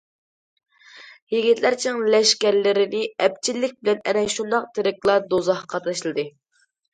يىگىتلەر 1.33 1.75
چىڭ 1.83 1.99
لەشكەرلىرىنى 2.15 3.01
ئەپچىللىك 3.25 3.77
بىلەن 3.83 4.01
ئەنە 4.07 4.25
شۇنداق 4.37 4.67
تىرىكلا 4.79 5.19
دوزاخقا 5.35 5.83
تاشلىدى. 5.91 6.27